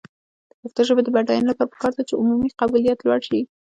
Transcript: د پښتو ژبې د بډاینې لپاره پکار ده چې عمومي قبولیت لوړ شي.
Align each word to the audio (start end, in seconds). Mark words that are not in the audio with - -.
د 0.49 0.51
پښتو 0.61 0.81
ژبې 0.87 1.01
د 1.03 1.07
بډاینې 1.15 1.47
لپاره 1.47 1.71
پکار 1.73 1.91
ده 1.97 2.03
چې 2.07 2.17
عمومي 2.21 2.49
قبولیت 2.59 2.99
لوړ 3.01 3.19
شي. 3.27 3.41